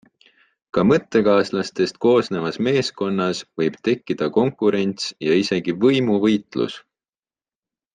Ka 0.77 0.85
mõttekaaslastest 0.91 1.99
koosnevas 2.07 2.57
meeskonnas 2.69 3.43
võib 3.63 3.79
tekkida 3.91 4.33
konkurents 4.41 5.15
ja 5.29 5.39
isegi 5.45 5.81
võimuvõitlus. 5.89 6.83